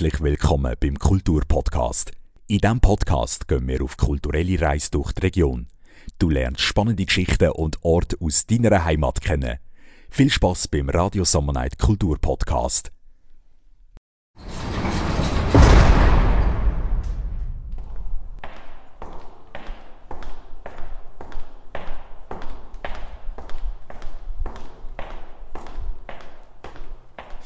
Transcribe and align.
Herzlich 0.00 0.22
willkommen 0.22 0.74
beim 0.80 0.98
Kulturpodcast. 0.98 2.12
In 2.46 2.60
diesem 2.60 2.80
Podcast 2.80 3.46
gehen 3.48 3.68
wir 3.68 3.84
auf 3.84 3.98
kulturelle 3.98 4.58
Reise 4.58 4.92
durch 4.92 5.12
die 5.12 5.20
Region. 5.20 5.66
Du 6.18 6.30
lernst 6.30 6.62
spannende 6.62 7.04
Geschichten 7.04 7.50
und 7.50 7.76
Orte 7.82 8.16
aus 8.18 8.46
deiner 8.46 8.82
Heimat 8.82 9.20
kennen. 9.20 9.58
Viel 10.08 10.30
Spaß 10.30 10.68
beim 10.68 10.88
Radio 10.88 11.26
Summer 11.26 11.52
Night 11.52 11.78
Kulturpodcast. 11.78 12.90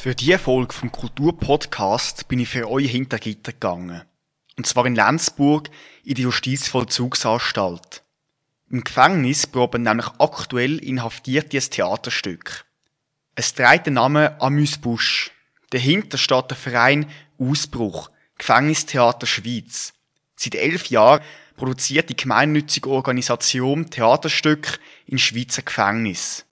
Für 0.04 0.14
diese 0.14 0.38
Folge 0.38 0.74
vom 0.74 0.92
Kulturpodcast 0.92 2.28
bin 2.28 2.38
ich 2.38 2.50
für 2.50 2.68
euch 2.68 2.90
hinter 2.90 3.18
Gitter 3.18 3.52
gegangen. 3.52 4.02
Und 4.58 4.66
zwar 4.66 4.84
in 4.84 4.94
Lenzburg 4.94 5.70
in 6.04 6.16
der 6.16 6.24
Justizvollzugsanstalt. 6.24 8.02
Im 8.68 8.84
Gefängnis 8.84 9.46
proben 9.46 9.80
nämlich 9.80 10.08
aktuell 10.18 10.76
Inhaftierte 10.76 11.56
ein 11.56 11.70
Theaterstück. 11.70 12.66
Es 13.34 13.54
trägt 13.54 13.86
den 13.86 13.94
Namen 13.94 14.38
Amüsbusch. 14.40 15.30
Dahinter 15.70 16.18
steht 16.18 16.50
der 16.50 16.58
Verein 16.58 17.10
Ausbruch, 17.38 18.10
Gefängnistheater 18.36 19.26
Schweiz. 19.26 19.94
Seit 20.36 20.54
elf 20.54 20.84
Jahren 20.90 21.22
produziert 21.56 22.10
die 22.10 22.16
gemeinnützige 22.16 22.90
Organisation 22.90 23.88
Theaterstücke 23.88 24.78
in 25.06 25.16
Schweizer 25.16 25.62
Gefängnis. 25.62 26.44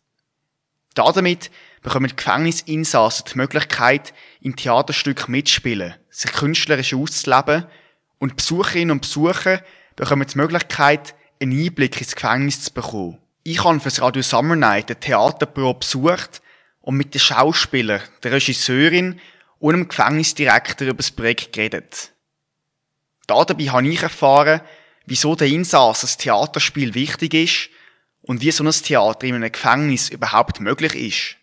Damit 0.94 1.50
bekommen 1.82 2.14
Gefängnisinsassen 2.14 3.26
die 3.32 3.38
Möglichkeit, 3.38 4.14
im 4.40 4.56
Theaterstück 4.56 5.28
mitzuspielen, 5.28 5.94
sich 6.10 6.32
künstlerisch 6.32 6.94
auszuleben 6.94 7.66
und 8.18 8.36
Besucherinnen 8.36 8.92
und 8.92 9.00
Besucher 9.02 9.62
bekommen 9.96 10.26
die 10.26 10.38
Möglichkeit, 10.38 11.14
einen 11.40 11.52
Einblick 11.52 12.00
ins 12.00 12.14
Gefängnis 12.14 12.62
zu 12.62 12.72
bekommen. 12.72 13.18
Ich 13.42 13.64
habe 13.64 13.80
für 13.80 13.88
das 13.88 14.00
Radio 14.00 14.22
Summer 14.22 14.54
Night 14.54 14.90
eine 14.90 15.00
Theaterprobe 15.00 15.80
besucht 15.80 16.40
und 16.80 16.96
mit 16.96 17.14
den 17.14 17.20
Schauspielern, 17.20 18.00
der 18.22 18.32
Regisseurin 18.32 19.20
und 19.58 19.74
dem 19.74 19.88
Gefängnisdirektor 19.88 20.86
über 20.86 20.98
das 20.98 21.10
Projekt 21.10 21.52
geredet. 21.52 22.12
Dabei 23.26 23.64
habe 23.66 23.88
ich 23.88 24.02
erfahren, 24.02 24.60
wieso 25.06 25.34
der 25.34 25.48
Insassen 25.48 26.06
das 26.06 26.16
Theaterspiel 26.16 26.94
wichtig 26.94 27.34
ist 27.34 27.70
und 28.22 28.40
wie 28.40 28.52
so 28.52 28.62
ein 28.62 28.70
Theater 28.70 29.26
in 29.26 29.34
einem 29.34 29.50
Gefängnis 29.50 30.08
überhaupt 30.10 30.60
möglich 30.60 30.94
ist. 30.94 31.41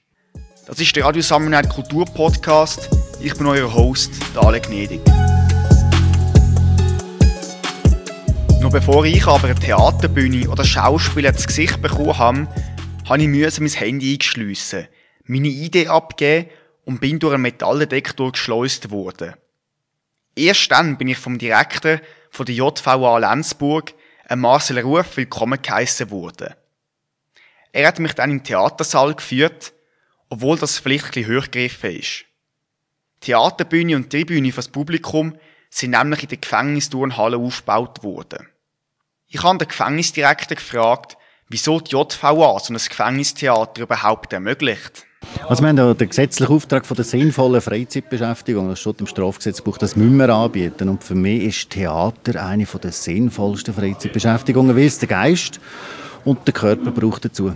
Das 0.69 0.79
ist 0.79 0.95
der 0.95 1.03
Radio 1.03 1.23
Summer 1.23 1.49
Night 1.49 1.67
Kultur 1.67 2.05
Podcast. 2.05 2.91
Ich 3.19 3.33
bin 3.33 3.47
euer 3.47 3.73
Host, 3.73 4.11
Dale 4.35 4.61
Gnedig. 4.61 5.01
Noch 8.61 8.69
bevor 8.69 9.03
ich 9.03 9.25
aber 9.25 9.47
eine 9.47 9.55
Theaterbühne 9.55 10.47
oder 10.47 10.63
Schauspieler 10.63 11.31
ins 11.31 11.47
Gesicht 11.47 11.81
bekommen 11.81 12.15
habe, 12.19 12.47
habe 13.09 13.19
ich 13.19 13.27
müssen 13.27 13.63
mein 13.63 13.73
Handy 13.73 14.13
eingeschliessen, 14.13 14.87
meine 15.23 15.47
Idee 15.47 15.87
abgeben 15.87 16.51
und 16.85 17.01
bin 17.01 17.17
durch 17.17 17.33
einen 17.33 17.41
Metalldetektor 17.41 18.31
geschleust 18.31 18.91
worden. 18.91 19.33
Erst 20.35 20.71
dann 20.71 20.99
bin 20.99 21.07
ich 21.07 21.17
vom 21.17 21.39
Direktor 21.39 21.99
von 22.29 22.45
der 22.45 22.53
JVA 22.53 23.17
Lenzburg, 23.17 23.95
Marcel 24.35 24.77
Ruf, 24.81 25.17
willkommen 25.17 25.59
geheissen 25.63 26.11
worden. 26.11 26.53
Er 27.71 27.87
hat 27.87 27.97
mich 27.97 28.13
dann 28.13 28.29
im 28.29 28.43
Theatersaal 28.43 29.15
geführt 29.15 29.73
obwohl 30.29 30.57
das 30.57 30.77
vielleicht 30.77 31.05
ein 31.05 31.11
bisschen 31.11 31.37
hochgegriffen 31.37 31.95
ist. 31.95 32.25
Theaterbühne 33.21 33.95
und 33.95 34.09
Tribüne 34.09 34.51
fürs 34.51 34.69
Publikum 34.69 35.35
sind 35.69 35.91
nämlich 35.91 36.23
in 36.23 36.29
der 36.29 36.37
Gefängnisturnhalle 36.37 37.37
aufgebaut 37.37 38.03
worden. 38.03 38.47
Ich 39.27 39.43
habe 39.43 39.57
den 39.57 39.67
Gefängnisdirektor 39.67 40.55
gefragt, 40.55 41.17
wieso 41.49 41.79
die 41.79 41.91
JVA 41.91 42.59
so 42.59 42.73
ein 42.73 42.77
Gefängnistheater 42.77 43.83
überhaupt 43.83 44.33
ermöglicht. 44.33 45.05
Also 45.47 45.61
wir 45.61 45.69
haben 45.69 45.77
ja 45.77 45.93
den 45.93 46.09
gesetzlichen 46.09 46.53
Auftrag 46.53 46.85
von 46.85 46.95
der 46.95 47.05
sinnvollen 47.05 47.61
Freizeitbeschäftigung, 47.61 48.69
das 48.69 48.79
steht 48.79 49.01
im 49.01 49.07
Strafgesetzbuch, 49.07 49.77
das 49.77 49.95
müssen 49.95 50.17
wir 50.17 50.29
anbieten. 50.29 50.89
Und 50.89 51.03
für 51.03 51.15
mich 51.15 51.43
ist 51.43 51.69
Theater 51.71 52.43
eine 52.43 52.65
der 52.65 52.91
sinnvollsten 52.91 53.73
Freizeitbeschäftigungen, 53.73 54.75
weil 54.75 54.85
es 54.85 54.99
den 54.99 55.09
Geist 55.09 55.59
und 56.23 56.47
den 56.47 56.53
Körper 56.53 56.91
braucht 56.91 57.25
dazu. 57.25 57.55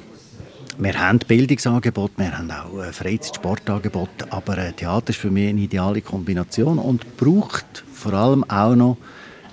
Wir 0.77 0.99
haben 0.99 1.19
Bildungsangebote, 1.19 2.13
wir 2.17 2.37
haben 2.37 2.49
auch 2.49 2.81
äh, 2.81 2.91
Freizeitsportangebote, 2.91 4.31
aber 4.31 4.57
äh, 4.57 4.73
Theater 4.73 5.11
ist 5.11 5.19
für 5.19 5.29
mich 5.29 5.49
eine 5.49 5.61
ideale 5.61 6.01
Kombination 6.01 6.79
und 6.79 7.15
braucht 7.15 7.83
vor 7.93 8.13
allem 8.13 8.43
auch 8.49 8.75
noch 8.75 8.97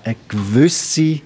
eine 0.02 0.16
gewisse, 0.28 1.20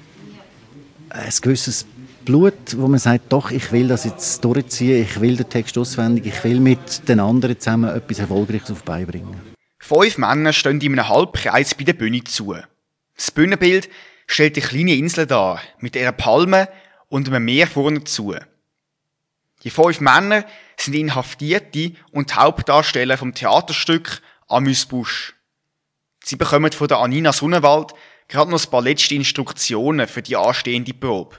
ein 1.11 1.33
gewisses 1.41 1.87
Blut, 2.25 2.77
wo 2.77 2.89
man 2.89 2.99
sagt, 2.99 3.33
doch, 3.33 3.53
ich 3.53 3.71
will 3.71 3.87
das 3.87 4.05
jetzt 4.05 4.45
durchziehen, 4.45 5.03
ich 5.03 5.21
will 5.21 5.37
den 5.37 5.49
Text 5.49 5.79
auswendig, 5.79 6.27
ich 6.27 6.43
will 6.43 6.59
mit 6.59 7.09
den 7.09 7.21
anderen 7.21 7.59
zusammen 7.59 7.95
etwas 7.95 8.19
Erfolgreiches 8.19 8.73
auf 8.73 8.83
beibringen. 8.83 9.37
Fünf 9.79 10.19
Männer 10.19 10.53
stehen 10.53 10.81
in 10.81 10.99
einem 10.99 11.09
Halbkreis 11.09 11.75
bei 11.75 11.85
der 11.85 11.93
Bühne 11.93 12.25
zu. 12.25 12.57
Das 13.15 13.31
Bühnenbild 13.31 13.89
stellt 14.27 14.57
eine 14.57 14.67
kleine 14.67 14.95
Insel 14.97 15.27
dar, 15.27 15.61
mit 15.79 15.97
einer 15.97 16.13
Palme 16.13 16.69
und 17.09 17.29
einem 17.29 17.45
Meer 17.45 17.69
vorne 17.69 18.03
zu. 18.03 18.35
Die 19.65 19.71
fünf 19.71 20.01
Männer 20.01 20.45
sind 20.77 20.95
Inhaftierte 20.95 21.93
und 22.13 22.37
Hauptdarsteller 22.37 23.17
vom 23.17 23.35
Theaterstück 23.35 24.21
Amüsbusch. 24.47 25.35
Sie 26.23 26.37
bekommen 26.37 26.71
von 26.73 26.89
der 26.89 26.99
Anina 26.99 27.33
Sonnenwald 27.33 27.93
gerade 28.29 28.51
noch 28.51 28.63
ein 28.63 28.71
paar 28.71 28.83
letzte 28.83 29.15
Instruktionen 29.15 30.07
für 30.07 30.23
die 30.23 30.37
anstehende 30.37 30.95
Probe. 30.95 31.37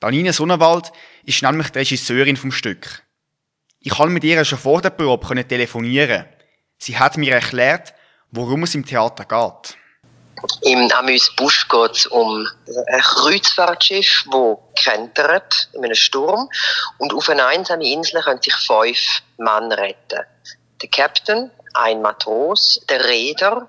Die 0.00 0.06
Anina 0.06 0.32
Sonnenwald 0.32 0.92
ist 1.24 1.42
nämlich 1.42 1.70
die 1.70 1.78
Regisseurin 1.78 2.36
vom 2.36 2.52
Stück. 2.52 3.02
Ich 3.80 3.92
konnte 3.92 4.12
mit 4.14 4.24
ihr 4.24 4.44
schon 4.44 4.58
vor 4.58 4.80
der 4.80 4.90
Probe 4.90 5.46
telefonieren. 5.46 6.24
Sie 6.78 6.98
hat 6.98 7.18
mir 7.18 7.34
erklärt, 7.34 7.94
worum 8.30 8.62
es 8.62 8.74
im 8.74 8.86
Theater 8.86 9.24
geht. 9.24 9.76
Im 10.62 10.90
Amüs 10.92 11.34
Busch 11.36 11.68
geht 11.68 11.92
es 11.92 12.06
um 12.06 12.48
ein 12.66 13.00
Kreuzfahrtschiff, 13.00 14.24
das 14.30 14.58
kentert 14.82 15.68
in 15.72 15.84
einem 15.84 15.94
Sturm. 15.94 16.48
Und 16.98 17.14
auf 17.14 17.28
einer 17.28 17.46
einsamen 17.46 17.86
Insel 17.86 18.22
können 18.22 18.42
sich 18.42 18.54
fünf 18.54 19.22
Männer 19.36 19.78
retten. 19.78 20.24
Der 20.82 20.90
Captain, 20.90 21.50
ein 21.74 22.02
Matros, 22.02 22.80
der 22.88 23.04
Reeder, 23.04 23.68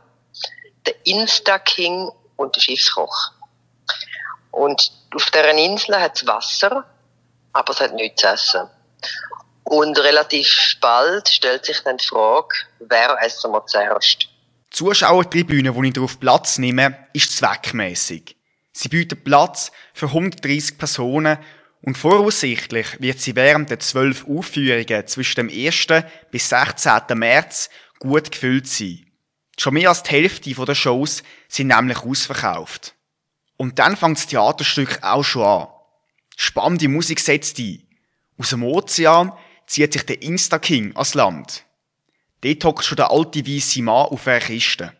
der 0.85 0.95
Insta-King 1.05 2.11
und 2.35 2.55
der 2.55 2.61
Schiffskoch. 2.61 3.31
Und 4.51 4.91
auf 5.13 5.31
dieser 5.31 5.51
Insel 5.51 5.99
hat 5.99 6.17
es 6.17 6.27
Wasser, 6.27 6.85
aber 7.53 7.73
es 7.73 7.79
hat 7.79 7.93
nichts 7.93 8.21
zu 8.21 8.27
essen. 8.27 8.69
Und 9.63 9.97
relativ 9.99 10.77
bald 10.79 11.27
stellt 11.27 11.65
sich 11.65 11.81
dann 11.83 11.97
die 11.97 12.05
Frage, 12.05 12.55
wer 12.79 13.17
essen 13.21 13.51
wir 13.51 13.65
zuerst? 13.65 14.27
Die 14.75 14.79
Zuschauertribüne, 14.79 15.73
wo 15.73 15.83
ich 15.83 15.93
darauf 15.93 16.19
Platz 16.19 16.57
nehme, 16.57 16.97
ist 17.13 17.31
zweckmäßig. 17.37 18.35
Sie 18.73 18.89
bietet 18.89 19.23
Platz 19.23 19.71
für 19.93 20.07
130 20.07 20.77
Personen 20.77 21.37
und 21.81 21.97
voraussichtlich 21.97 22.99
wird 22.99 23.21
sie 23.21 23.37
während 23.37 23.69
der 23.69 23.79
zwölf 23.79 24.27
Aufführungen 24.27 25.07
zwischen 25.07 25.47
dem 25.47 25.49
1. 25.49 25.87
bis 26.29 26.49
16. 26.49 27.03
März 27.13 27.69
gut 27.99 28.33
gefüllt 28.33 28.67
sein. 28.67 29.05
Schon 29.57 29.75
mehr 29.75 29.87
als 29.87 30.03
die 30.03 30.11
Hälfte 30.11 30.53
der 30.53 30.75
Shows 30.75 31.23
sind 31.47 31.67
nämlich 31.67 31.99
ausverkauft. 31.99 32.95
Und 33.55 33.79
dann 33.79 33.95
fängt 33.95 34.17
das 34.17 34.27
Theaterstück 34.27 34.99
auch 35.03 35.23
schon 35.23 35.43
an. 35.43 35.67
Spannende 36.35 36.89
Musik 36.89 37.21
setzt 37.21 37.59
ein. 37.59 37.87
Aus 38.37 38.49
dem 38.49 38.63
Ozean 38.63 39.31
zieht 39.67 39.93
sich 39.93 40.03
der 40.03 40.21
Insta-King 40.21 40.91
ans 40.95 41.13
Land. 41.13 41.64
Dort 42.41 42.63
hockt 42.63 42.85
schon 42.85 42.97
der 42.97 43.11
alte 43.11 43.45
weiße 43.45 43.81
Mann 43.81 44.07
auf 44.07 44.27
einer 44.27 44.39
Kiste. 44.39 44.93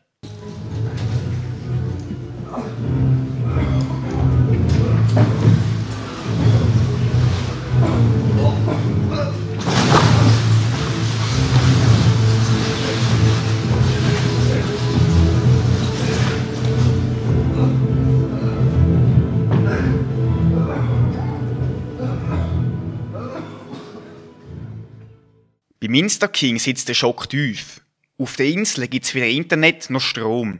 Insta 25.95 26.27
King 26.27 26.59
sitzt 26.59 26.89
der 26.89 26.93
Schock 26.93 27.29
tief. 27.29 27.81
Auf 28.17 28.35
der 28.35 28.47
Insel 28.47 28.87
gibt's 28.87 29.13
weder 29.13 29.27
Internet 29.27 29.89
noch 29.89 30.01
Strom. 30.01 30.59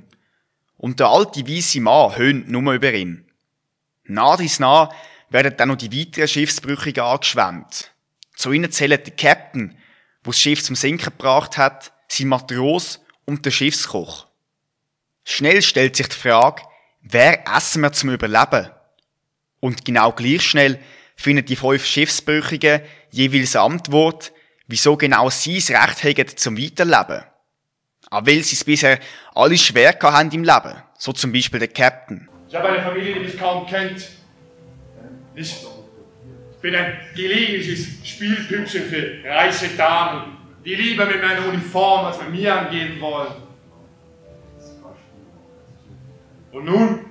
Und 0.78 1.00
der 1.00 1.08
alte 1.08 1.48
weisse 1.48 1.82
Mann 1.82 2.16
höhnt 2.16 2.50
nur 2.50 2.74
über 2.74 2.94
ihn. 2.94 3.30
Nah 4.04 4.38
dies 4.38 4.60
nah 4.60 4.90
werden 5.30 5.56
dann 5.58 5.70
noch 5.70 5.78
die 5.78 5.92
weiteren 5.92 6.28
Schiffsbrüchigen 6.28 7.04
angeschwemmt. 7.04 7.92
Zu 8.36 8.52
ihnen 8.52 8.72
zählen 8.72 9.02
der 9.04 9.16
Captain, 9.16 9.78
wo 10.24 10.32
das 10.32 10.40
Schiff 10.40 10.64
zum 10.64 10.76
Sinken 10.76 11.06
gebracht 11.06 11.58
hat, 11.58 11.92
sein 12.08 12.28
Matros 12.28 13.02
und 13.26 13.46
der 13.46 13.52
Schiffskoch. 13.52 14.28
Schnell 15.24 15.62
stellt 15.62 15.96
sich 15.96 16.08
die 16.08 16.16
Frage, 16.16 16.62
wer 17.02 17.48
essen 17.48 17.82
wir 17.82 17.92
zum 17.94 18.12
Überleben? 18.12 18.70
Und 19.60 19.86
genau 19.86 20.12
gleich 20.12 20.44
schnell 20.44 20.80
finden 21.16 21.46
die 21.46 21.56
fünf 21.56 21.86
Schiffsbrüchigen 21.86 22.82
jeweils 23.10 23.56
eine 23.56 23.66
Antwort, 23.66 24.32
wieso 24.68 24.98
genau 24.98 25.30
sie 25.30 25.56
das 25.56 25.70
Recht 25.70 26.20
haben 26.20 26.38
zum 26.38 26.58
Weiterleben. 26.58 27.24
Auch 28.10 28.26
weil 28.26 28.44
sie 28.44 28.56
es 28.56 28.64
bisher 28.64 29.00
alle 29.34 29.58
schwer 29.58 29.98
haben 30.02 30.32
im 30.32 30.44
Leben. 30.44 30.76
So 30.98 31.12
zum 31.12 31.32
Beispiel 31.32 31.60
der 31.60 31.70
Captain. 31.70 32.30
Ich 32.48 32.56
habe 32.56 32.70
eine 32.70 32.82
Familie, 32.82 33.16
die 33.16 33.20
mich 33.22 33.38
kaum 33.38 33.66
kennt. 33.66 34.08
Ich 35.36 35.66
bin 36.62 36.76
ein 36.76 36.98
gelegentliches 37.16 38.08
Spielpüppchen 38.08 38.84
für 38.84 39.24
reiche 39.28 39.70
Damen, 39.76 40.38
die 40.64 40.76
lieber 40.76 41.06
mit 41.06 41.22
meiner 41.22 41.48
Uniform 41.48 42.06
als 42.06 42.20
mit 42.20 42.32
mir 42.32 42.56
angeben 42.56 43.00
wollen. 43.02 43.34
Und 46.52 46.66
nun? 46.66 47.06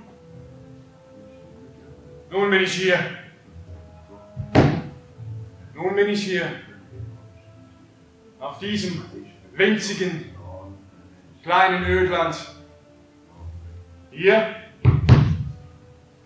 Nun 2.30 2.50
bin 2.50 2.62
ich 2.62 2.72
hier. 2.72 2.98
Nun 5.74 5.94
bin 5.94 6.08
ich 6.08 6.22
hier. 6.22 6.50
Auf 8.44 8.58
diesem 8.58 9.02
winzigen, 9.54 10.36
kleinen 11.42 11.82
Ölland. 11.86 12.36
Hier 14.10 14.56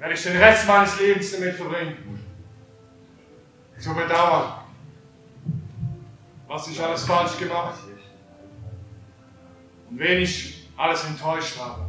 werde 0.01 0.15
ich 0.15 0.23
den 0.25 0.37
Rest 0.37 0.67
meines 0.67 0.99
Lebens 0.99 1.31
damit 1.31 1.55
verbringen. 1.55 2.19
Zu 3.79 3.95
bedauern, 3.95 4.65
was 6.49 6.67
ich 6.67 6.83
alles 6.83 7.05
falsch 7.05 7.39
gemacht 7.39 7.79
und 9.89 10.01
wen 10.01 10.21
ich 10.21 10.69
alles 10.77 11.05
enttäuscht 11.05 11.57
habe. 11.57 11.87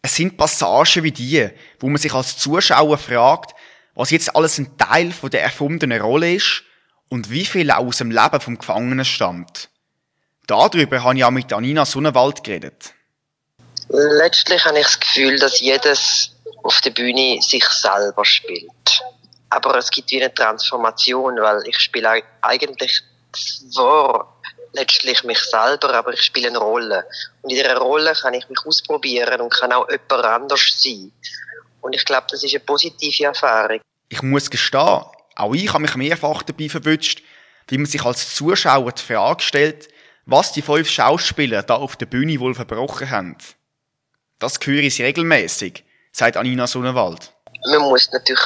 Es 0.00 0.16
sind 0.16 0.38
Passagen 0.38 1.04
wie 1.04 1.12
die, 1.12 1.50
wo 1.80 1.90
man 1.90 1.98
sich 1.98 2.14
als 2.14 2.38
Zuschauer 2.38 2.96
fragt, 2.96 3.54
was 3.94 4.10
jetzt 4.10 4.34
alles 4.34 4.56
ein 4.56 4.78
Teil 4.78 5.12
von 5.12 5.28
der 5.28 5.42
erfundenen 5.42 6.00
Rolle 6.00 6.32
ist 6.32 6.64
und 7.12 7.28
wie 7.28 7.44
viel 7.44 7.70
auch 7.70 7.86
aus 7.86 7.98
dem 7.98 8.10
Leben 8.10 8.40
vom 8.40 8.56
Gefangenen 8.56 9.04
stammt. 9.04 9.68
Darüber 10.46 11.04
habe 11.04 11.18
ich 11.18 11.24
auch 11.24 11.30
mit 11.30 11.52
Anina 11.52 11.84
Sonnenwald 11.84 12.42
geredet. 12.42 12.94
Letztlich 13.90 14.64
habe 14.64 14.78
ich 14.78 14.86
das 14.86 14.98
Gefühl, 14.98 15.38
dass 15.38 15.60
jedes 15.60 16.30
auf 16.62 16.80
der 16.80 16.88
Bühne 16.88 17.38
sich 17.42 17.66
selber 17.66 18.24
spielt. 18.24 19.02
Aber 19.50 19.76
es 19.76 19.90
gibt 19.90 20.10
wie 20.10 20.22
eine 20.24 20.32
Transformation, 20.32 21.36
weil 21.36 21.62
ich 21.66 21.78
spiele 21.78 22.22
eigentlich 22.40 23.02
zwar 23.30 24.40
letztlich 24.72 25.22
mich 25.22 25.38
selber, 25.38 25.92
aber 25.92 26.14
ich 26.14 26.22
spiele 26.22 26.48
eine 26.48 26.58
Rolle. 26.58 27.04
Und 27.42 27.50
in 27.50 27.56
dieser 27.56 27.76
Rolle 27.76 28.14
kann 28.14 28.32
ich 28.32 28.48
mich 28.48 28.58
ausprobieren 28.64 29.42
und 29.42 29.52
kann 29.52 29.70
auch 29.72 29.86
jemand 29.90 30.24
anders 30.24 30.82
sein. 30.82 31.12
Und 31.82 31.94
ich 31.94 32.06
glaube, 32.06 32.28
das 32.30 32.42
ist 32.42 32.54
eine 32.54 32.60
positive 32.60 33.26
Erfahrung. 33.26 33.82
Ich 34.08 34.22
muss 34.22 34.48
gestehen, 34.48 35.02
auch 35.36 35.54
ich 35.54 35.68
habe 35.72 35.82
mich 35.82 35.94
mehrfach 35.94 36.42
dabei 36.42 36.68
verwünscht, 36.68 37.22
wie 37.68 37.78
man 37.78 37.86
sich 37.86 38.04
als 38.04 38.34
Zuschauer 38.34 38.92
die 38.92 39.02
Frage 39.02 39.42
stellt, 39.42 39.88
was 40.26 40.52
die 40.52 40.62
fünf 40.62 40.88
Schauspieler 40.88 41.62
da 41.62 41.76
auf 41.76 41.96
der 41.96 42.06
Bühne 42.06 42.38
wohl 42.40 42.54
verbrochen 42.54 43.10
haben. 43.10 43.36
Das 44.38 44.58
höre 44.62 44.82
ich 44.82 45.00
regelmäßig, 45.00 45.84
sagt 46.12 46.36
Anina 46.36 46.66
Sonnenwald. 46.66 47.32
Man 47.70 47.82
muss 47.82 48.10
natürlich 48.12 48.40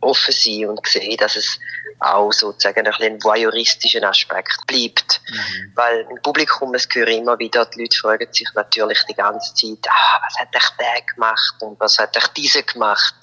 offen 0.00 0.32
sein 0.32 0.66
und 0.66 0.86
sehen, 0.86 1.16
dass 1.18 1.36
es 1.36 1.58
auch 1.98 2.32
sozusagen 2.32 2.86
ein 2.86 2.92
bisschen 2.92 3.22
voyeuristischen 3.22 4.04
Aspekt 4.04 4.66
bleibt. 4.66 5.20
Mhm. 5.30 5.72
Weil 5.74 6.06
im 6.10 6.20
Publikum, 6.22 6.74
es 6.74 6.86
höre 6.92 7.08
immer 7.08 7.38
wieder, 7.38 7.64
die 7.66 7.82
Leute 7.82 7.98
fragen 7.98 8.32
sich 8.32 8.48
natürlich 8.54 9.02
die 9.08 9.14
ganze 9.14 9.54
Zeit, 9.54 9.86
ah, 9.88 10.20
was 10.22 10.38
hat 10.38 10.48
der 10.52 11.14
gemacht 11.14 11.54
und 11.60 11.80
was 11.80 11.98
hat 11.98 12.16
euch 12.16 12.26
diese 12.28 12.62
gemacht. 12.62 13.14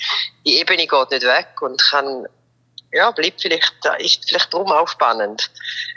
Die 0.46 0.60
Ebene 0.60 0.88
geht 0.88 1.12
nicht 1.12 1.24
weg 1.24 1.62
und 1.62 1.82
kann, 1.82 2.26
ja, 2.94 3.12
bleibt 3.12 3.42
vielleicht, 3.42 3.74
ist 4.00 4.28
vielleicht 4.28 4.54
darum 4.54 4.72
auch 4.72 4.88
spannend, 4.88 5.50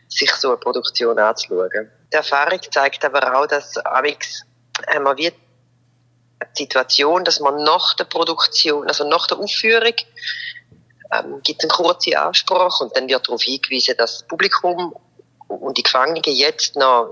sich 0.08 0.32
so 0.32 0.48
eine 0.48 0.56
Produktion 0.56 1.19
anzuschauen. 1.19 1.90
Die 2.12 2.16
Erfahrung 2.16 2.60
zeigt 2.70 3.04
aber 3.04 3.38
auch, 3.38 3.46
dass 3.46 3.76
Amix 3.78 4.43
man 5.00 5.16
wie 5.16 5.32
die 6.58 6.62
Situation, 6.62 7.25
dass 7.25 7.40
man 7.40 7.62
nach 7.62 7.94
der 7.94 8.04
Produktion, 8.04 8.87
also 8.88 9.08
nach 9.08 9.26
der 9.26 9.38
Aufführung, 9.38 9.94
ähm, 11.12 11.40
gibt 11.43 11.62
es 11.62 11.70
eine 11.70 11.76
kurze 11.76 12.19
Ansprache 12.19 12.84
und 12.84 12.96
dann 12.96 13.08
wird 13.08 13.26
darauf 13.26 13.42
hingewiesen, 13.42 13.96
dass 13.96 14.19
das 14.19 14.28
Publikum 14.28 14.94
und 15.49 15.78
die 15.78 15.82
Gefangenen 15.82 16.22
jetzt 16.25 16.76
noch 16.76 17.10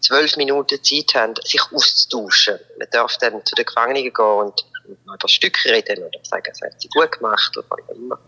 zwölf 0.00 0.36
Minuten 0.36 0.82
Zeit 0.82 1.14
haben, 1.14 1.34
sich 1.44 1.60
auszutauschen. 1.72 2.58
Man 2.78 2.88
darf 2.92 3.16
dann 3.18 3.44
zu 3.44 3.54
den 3.54 3.64
Gefangenen 3.64 4.04
gehen 4.04 4.24
und 4.24 4.64
über 4.88 5.16
das 5.18 5.30
Stück 5.30 5.56
reden 5.64 6.04
oder 6.04 6.18
sagen, 6.22 6.50
es 6.50 6.60
hat 6.60 6.80
sie 6.80 6.88
gut 6.88 7.12
gemacht 7.12 7.56
oder 7.56 7.66
was 7.70 7.96
immer. 7.96 8.18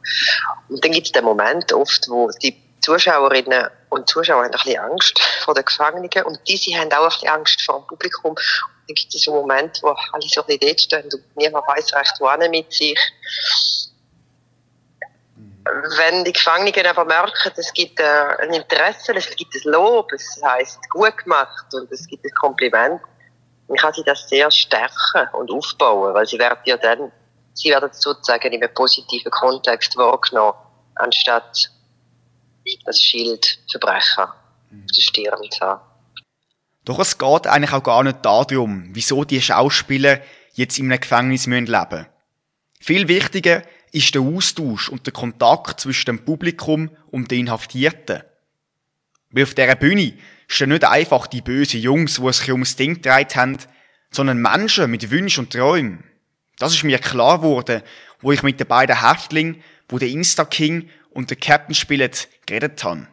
Und 0.68 0.84
dann 0.84 0.92
gibt 0.92 1.06
es 1.06 1.12
den 1.12 1.24
Moment 1.24 1.72
oft, 1.72 2.08
wo 2.08 2.30
die 2.42 2.56
Zuschauerinnen 2.80 3.68
und 3.90 4.08
Zuschauer 4.08 4.44
haben 4.44 4.52
ein 4.52 4.52
bisschen 4.52 4.80
Angst 4.80 5.20
vor 5.44 5.54
den 5.54 5.64
Gefangenen 5.64 6.24
und 6.24 6.40
diese 6.48 6.72
haben 6.78 6.92
auch 6.92 7.04
ein 7.04 7.08
bisschen 7.10 7.28
Angst 7.28 7.62
vor 7.62 7.80
dem 7.80 7.86
Publikum. 7.88 8.30
Und 8.30 8.40
dann 8.88 8.94
gibt 8.94 9.14
es 9.14 9.22
so 9.22 9.32
einen 9.32 9.40
Moment, 9.42 9.78
wo 9.82 9.88
alle 9.88 10.28
so 10.28 10.40
ein 10.42 10.46
bisschen 10.46 10.60
dort 10.60 10.80
stehen 10.80 11.04
und 11.04 11.36
niemand 11.36 11.66
weiß 11.68 11.94
recht, 11.94 12.14
wohin 12.20 12.50
mit 12.50 12.72
sich 12.72 12.98
wenn 15.98 16.24
die 16.24 16.32
Gefangenen 16.32 16.86
aber 16.86 17.04
merken, 17.04 17.52
es 17.56 17.72
gibt 17.72 18.00
äh, 18.00 18.36
ein 18.40 18.52
Interesse, 18.52 19.12
es 19.14 19.34
gibt 19.36 19.54
ein 19.54 19.72
Lob, 19.72 20.10
es 20.12 20.40
heißt 20.42 20.88
gut 20.90 21.18
gemacht 21.18 21.66
und 21.72 21.90
es 21.92 22.06
gibt 22.06 22.24
ein 22.24 22.30
Kompliment, 22.32 23.00
dann 23.70 23.76
kann 23.76 23.92
sie 23.94 24.02
das 24.04 24.28
sehr 24.28 24.50
stärken 24.50 25.28
und 25.32 25.52
aufbauen, 25.52 26.12
weil 26.12 26.26
sie 26.26 26.40
werden 26.40 26.58
ja 26.64 26.76
dann, 26.76 27.12
sie 27.54 27.70
werden 27.70 27.88
sozusagen 27.92 28.52
in 28.52 28.60
einem 28.60 28.74
positiven 28.74 29.30
Kontext 29.30 29.96
wahrgenommen, 29.96 30.58
anstatt 30.96 31.70
das 32.84 33.00
Schild 33.00 33.60
Verbrecher 33.70 34.24
auf 34.24 34.92
der 34.96 35.00
Stirn 35.00 35.50
zu 35.52 35.60
haben. 35.60 35.80
Doch 36.84 36.98
es 36.98 37.16
geht 37.16 37.46
eigentlich 37.46 37.72
auch 37.72 37.84
gar 37.84 38.02
nicht 38.02 38.24
darum, 38.24 38.88
wieso 38.90 39.22
die 39.22 39.40
Schauspieler 39.40 40.20
jetzt 40.54 40.80
in 40.80 40.90
einem 40.90 41.00
Gefängnis 41.00 41.46
leben 41.46 41.66
müssen. 41.66 42.06
Viel 42.80 43.06
wichtiger 43.06 43.62
ist 43.92 44.16
der 44.16 44.22
Austausch 44.22 44.88
und 44.88 45.06
der 45.06 45.12
Kontakt 45.12 45.78
zwischen 45.78 46.06
dem 46.06 46.24
Publikum 46.24 46.90
und 47.12 47.30
den 47.30 47.40
Inhaftierten. 47.40 48.24
Weil 49.30 49.44
auf 49.44 49.54
dieser 49.54 49.76
Bühne 49.76 50.14
stehen 50.48 50.70
nicht 50.70 50.84
einfach 50.84 51.26
die 51.26 51.42
bösen 51.42 51.80
Jungs, 51.80 52.16
die 52.16 52.32
sich 52.32 52.50
ums 52.50 52.76
Ding 52.76 52.94
gedreht 52.94 53.36
haben, 53.36 53.58
sondern 54.10 54.42
Menschen 54.42 54.90
mit 54.90 55.10
Wünschen 55.10 55.44
und 55.44 55.52
Träumen. 55.52 56.04
Das 56.58 56.74
ist 56.74 56.84
mir 56.84 56.98
klar 56.98 57.38
geworden, 57.38 57.82
wo 58.20 58.32
ich 58.32 58.42
mit 58.42 58.60
den 58.60 58.66
beiden 58.66 59.00
Häftlingen, 59.00 59.62
wo 59.88 59.98
der 59.98 60.08
Insta-King 60.08 60.88
und 61.10 61.30
der 61.30 61.36
Captain 61.36 61.74
spielen, 61.74 62.10
geredet 62.46 62.82
habe. 62.84 63.06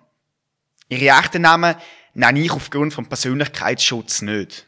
Ihre 0.90 1.18
echten 1.18 1.44
Namen 1.44 1.76
nenne 2.14 2.40
ich 2.40 2.52
aufgrund 2.52 2.94
vom 2.94 3.06
Persönlichkeitsschutz 3.06 4.22
nicht 4.22 4.68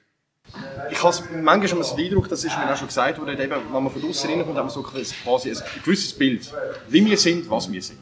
ich 0.91 1.03
habe 1.03 1.17
manchmal 1.41 1.67
schon 1.67 1.97
den 1.97 2.05
Eindruck, 2.05 2.29
das 2.29 2.43
ist 2.43 2.57
mir 2.57 2.71
auch 2.71 2.77
schon 2.77 2.88
gesagt 2.88 3.19
worden, 3.19 3.39
eben, 3.39 3.51
wenn 3.51 3.83
man 3.83 3.91
von 3.91 4.03
außen 4.03 4.29
reinkommt, 4.29 4.57
haben 4.57 4.67
wir 4.67 4.71
so 4.71 4.81
quasi 4.81 5.51
ein 5.51 5.57
gewisses 5.83 6.13
Bild, 6.13 6.51
wie 6.88 7.05
wir 7.05 7.17
sind, 7.17 7.50
was 7.50 7.71
wir 7.71 7.81
sind. 7.81 8.00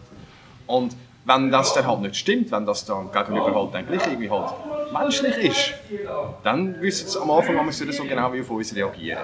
Und 0.65 0.95
wenn 1.27 1.51
das 1.51 1.73
dann 1.73 1.85
halt 1.85 2.01
nicht 2.01 2.15
stimmt, 2.15 2.51
wenn 2.51 2.65
das 2.65 2.85
dann 2.85 3.11
gegenüber 3.11 3.53
halt 3.53 3.73
dann 3.73 3.85
gleich 3.85 4.07
irgendwie 4.07 4.29
halt 4.29 4.53
menschlich 4.93 5.37
ist, 5.37 5.73
dann 6.41 6.79
wissen 6.79 7.09
sie 7.09 7.21
am 7.21 7.29
Anfang 7.31 7.55
man 7.57 7.69
so 7.69 8.03
genau 8.05 8.31
wie 8.31 8.39
auf 8.39 8.49
uns 8.49 8.73
reagieren. 8.73 9.19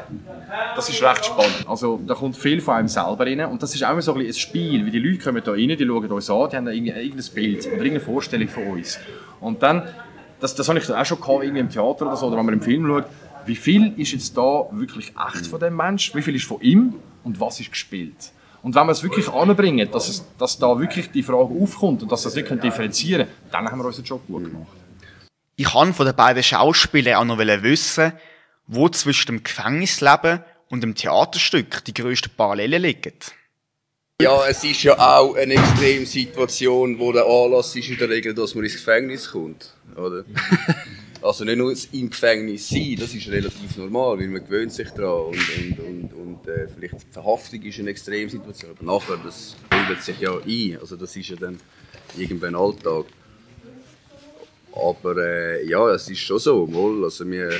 Das 0.75 0.89
ist 0.89 1.01
recht 1.01 1.25
spannend. 1.25 1.65
Also 1.65 2.01
da 2.05 2.13
kommt 2.13 2.35
viel 2.35 2.59
von 2.59 2.75
einem 2.75 2.87
selber 2.89 3.25
rein 3.25 3.45
und 3.45 3.63
das 3.63 3.73
ist 3.73 3.85
auch 3.85 3.91
immer 3.91 4.01
so 4.01 4.13
ein, 4.15 4.25
ein 4.25 4.33
Spiel, 4.33 4.85
wie 4.85 4.91
die 4.91 4.99
Leute 4.99 5.23
kommen 5.23 5.41
da 5.41 5.51
rein, 5.51 5.69
die 5.69 5.85
schauen 5.87 6.11
uns 6.11 6.29
an, 6.29 6.49
die 6.49 6.57
haben 6.57 6.67
irgendein 6.67 7.33
Bild 7.33 7.59
oder 7.59 7.75
irgendeine 7.75 7.99
Vorstellung 8.01 8.49
von 8.49 8.67
uns. 8.67 8.99
Und 9.39 9.63
dann, 9.63 9.83
das, 10.41 10.55
das 10.55 10.67
habe 10.67 10.79
ich 10.79 10.93
auch 10.93 11.05
schon 11.05 11.21
gehabt, 11.21 11.43
irgendwie 11.43 11.61
im 11.61 11.69
Theater 11.69 12.05
oder 12.07 12.17
so, 12.17 12.27
oder 12.27 12.37
wenn 12.37 12.45
man 12.45 12.55
im 12.55 12.61
Film 12.61 12.85
schaut, 12.85 13.05
wie 13.45 13.55
viel 13.55 13.93
ist 13.97 14.11
jetzt 14.11 14.37
da 14.37 14.65
wirklich 14.71 15.13
echt 15.29 15.47
von 15.47 15.59
dem 15.59 15.77
Mensch, 15.77 16.13
wie 16.13 16.21
viel 16.21 16.35
ist 16.35 16.45
von 16.45 16.59
ihm 16.59 16.95
und 17.23 17.39
was 17.39 17.61
ist 17.61 17.71
gespielt. 17.71 18.33
Und 18.63 18.73
wenn 18.75 18.87
wir 18.87 18.93
es 18.93 19.03
wirklich 19.03 19.27
anbringen, 19.27 19.91
dass, 19.91 20.07
es, 20.07 20.23
dass 20.39 20.57
da 20.57 20.79
wirklich 20.79 21.11
die 21.11 21.21
Frage 21.21 21.53
aufkommt 21.61 22.01
und 22.01 22.11
dass 22.11 22.23
wir 22.23 22.29
das 22.29 22.35
wirklich 22.35 22.61
differenzieren 22.61 23.27
können, 23.27 23.51
dann 23.51 23.69
haben 23.69 23.79
wir 23.79 23.85
unseren 23.85 24.05
Job 24.05 24.25
gut 24.25 24.45
gemacht. 24.45 24.67
Ich 25.57 25.69
kann 25.71 25.93
von 25.93 26.05
den 26.05 26.15
beiden 26.15 26.41
Schauspielern 26.41 27.15
auch 27.15 27.25
noch 27.25 27.37
wissen, 27.37 28.13
wo 28.65 28.87
zwischen 28.87 29.27
dem 29.27 29.43
Gefängnisleben 29.43 30.39
und 30.69 30.81
dem 30.81 30.95
Theaterstück 30.95 31.83
die 31.83 31.93
grössten 31.93 32.31
Parallelen 32.35 32.81
liegen. 32.81 33.13
Ja, 34.21 34.47
es 34.47 34.63
ist 34.63 34.81
ja 34.83 34.97
auch 34.97 35.35
eine 35.35 35.55
Extremsituation, 35.55 36.97
wo 36.97 37.11
der 37.11 37.25
Anlass 37.25 37.75
ist 37.75 37.89
in 37.89 37.97
der 37.97 38.09
Regel, 38.09 38.33
dass 38.33 38.55
man 38.55 38.63
ins 38.63 38.75
Gefängnis 38.75 39.31
kommt, 39.31 39.73
oder? 39.97 40.23
Also 41.23 41.45
nicht 41.45 41.57
nur 41.57 41.73
im 41.93 42.09
Gefängnis 42.09 42.67
sein, 42.67 42.97
das 42.99 43.13
ist 43.15 43.29
relativ 43.29 43.77
normal, 43.77 44.19
weil 44.19 44.27
man 44.27 44.43
gewöhnt 44.43 44.73
sich 44.73 44.89
daran 44.89 45.27
und, 45.27 45.79
und, 45.79 45.79
und, 45.79 46.13
und 46.13 46.47
äh, 46.47 46.67
vielleicht 46.67 46.95
die 46.95 47.13
Verhaftung 47.13 47.61
ist 47.61 47.79
eine 47.79 47.91
Extremsituation, 47.91 48.71
aber 48.71 48.83
nachher, 48.83 49.17
das 49.23 49.55
bildet 49.69 50.03
sich 50.03 50.19
ja 50.19 50.33
ein, 50.35 50.77
also 50.81 50.97
das 50.97 51.15
ist 51.15 51.29
ja 51.29 51.37
dann 51.37 51.57
irgendwann 52.17 52.55
Alltag. 52.55 53.05
Aber 54.73 55.17
äh, 55.17 55.65
ja, 55.65 55.91
es 55.91 56.09
ist 56.09 56.19
schon 56.19 56.39
so, 56.39 56.67
mal, 56.67 57.05
also 57.05 57.25
wir, 57.29 57.51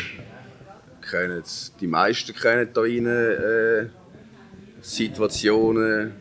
kennen, 1.10 1.44
die 1.80 1.88
meisten 1.88 2.36
kennen 2.36 2.68
da 2.74 2.82
rein, 2.82 3.06
äh, 3.06 3.88
Situationen, 4.82 6.12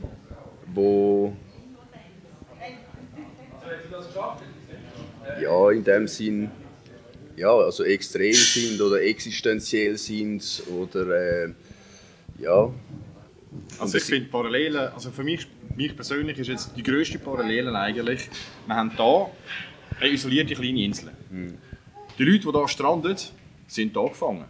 wo 0.72 1.36
ja, 5.40 5.70
in 5.70 5.82
dem 5.82 6.06
Sinn 6.06 6.50
ja, 7.42 7.52
also 7.52 7.82
extrem 7.82 8.32
sind 8.34 8.80
oder 8.80 9.02
existenziell 9.02 9.96
sind 9.98 10.62
oder 10.70 11.04
äh, 11.10 11.52
ja. 12.38 12.70
Also 13.78 13.98
ich 13.98 14.04
finde 14.04 14.28
Parallelen, 14.30 14.92
also 14.94 15.10
für 15.10 15.24
mich, 15.24 15.46
mich 15.76 15.94
persönlich 15.94 16.38
ist 16.38 16.48
jetzt 16.48 16.70
die 16.76 16.82
grösste 16.82 17.18
Parallele 17.18 17.76
eigentlich, 17.76 18.30
wir 18.66 18.76
haben 18.76 18.90
hier 18.96 19.30
eine 20.00 20.10
isolierte 20.10 20.54
kleine 20.54 20.84
Insel. 20.84 21.10
Hm. 21.30 21.58
Die 22.18 22.24
Leute, 22.24 22.46
die 22.46 22.58
hier 22.58 22.68
stranden, 22.68 23.16
sind 23.66 23.92
hier 23.92 24.08
gefangen. 24.08 24.44